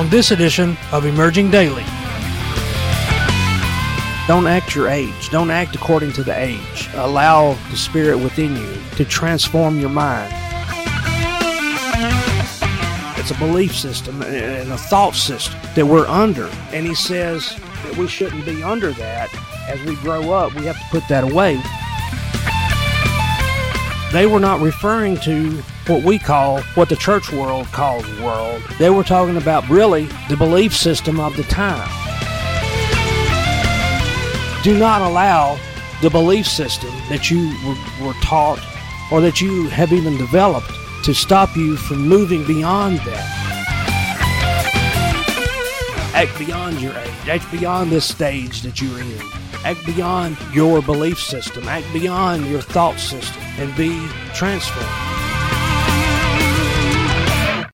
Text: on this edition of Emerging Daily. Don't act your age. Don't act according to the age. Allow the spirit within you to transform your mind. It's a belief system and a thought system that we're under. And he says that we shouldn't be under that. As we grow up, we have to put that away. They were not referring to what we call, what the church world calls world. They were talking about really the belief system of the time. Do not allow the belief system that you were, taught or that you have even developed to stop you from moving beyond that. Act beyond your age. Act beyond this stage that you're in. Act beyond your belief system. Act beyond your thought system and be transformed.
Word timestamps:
on 0.00 0.08
this 0.08 0.30
edition 0.30 0.78
of 0.92 1.04
Emerging 1.04 1.50
Daily. 1.50 1.84
Don't 4.26 4.46
act 4.46 4.74
your 4.74 4.88
age. 4.88 5.28
Don't 5.28 5.50
act 5.50 5.74
according 5.74 6.10
to 6.12 6.24
the 6.24 6.34
age. 6.34 6.88
Allow 6.94 7.52
the 7.70 7.76
spirit 7.76 8.16
within 8.16 8.56
you 8.56 8.78
to 8.96 9.04
transform 9.04 9.78
your 9.78 9.90
mind. 9.90 10.32
It's 13.18 13.30
a 13.30 13.34
belief 13.38 13.76
system 13.76 14.22
and 14.22 14.72
a 14.72 14.78
thought 14.78 15.14
system 15.14 15.60
that 15.74 15.84
we're 15.84 16.06
under. 16.06 16.46
And 16.72 16.86
he 16.86 16.94
says 16.94 17.54
that 17.84 17.98
we 17.98 18.08
shouldn't 18.08 18.46
be 18.46 18.62
under 18.62 18.92
that. 18.92 19.28
As 19.68 19.86
we 19.86 19.96
grow 19.96 20.32
up, 20.32 20.54
we 20.54 20.64
have 20.64 20.78
to 20.78 20.86
put 20.90 21.06
that 21.08 21.24
away. 21.24 21.60
They 24.14 24.26
were 24.26 24.40
not 24.40 24.60
referring 24.62 25.18
to 25.18 25.62
what 25.90 26.04
we 26.04 26.18
call, 26.18 26.60
what 26.76 26.88
the 26.88 26.94
church 26.94 27.32
world 27.32 27.66
calls 27.72 28.04
world. 28.20 28.62
They 28.78 28.90
were 28.90 29.02
talking 29.02 29.36
about 29.36 29.68
really 29.68 30.04
the 30.28 30.36
belief 30.36 30.74
system 30.74 31.18
of 31.18 31.36
the 31.36 31.42
time. 31.42 31.88
Do 34.62 34.78
not 34.78 35.02
allow 35.02 35.58
the 36.00 36.08
belief 36.08 36.46
system 36.46 36.90
that 37.08 37.28
you 37.30 37.52
were, 38.04 38.14
taught 38.22 38.60
or 39.10 39.20
that 39.20 39.40
you 39.40 39.68
have 39.70 39.92
even 39.92 40.16
developed 40.16 40.70
to 41.04 41.12
stop 41.12 41.56
you 41.56 41.76
from 41.76 42.06
moving 42.06 42.46
beyond 42.46 42.98
that. 42.98 43.36
Act 46.14 46.38
beyond 46.38 46.80
your 46.80 46.96
age. 46.96 47.28
Act 47.28 47.50
beyond 47.50 47.90
this 47.90 48.04
stage 48.04 48.62
that 48.62 48.80
you're 48.80 49.00
in. 49.00 49.18
Act 49.64 49.84
beyond 49.84 50.36
your 50.52 50.82
belief 50.82 51.18
system. 51.18 51.66
Act 51.66 51.92
beyond 51.92 52.46
your 52.46 52.60
thought 52.60 53.00
system 53.00 53.42
and 53.58 53.74
be 53.76 54.06
transformed. 54.34 55.09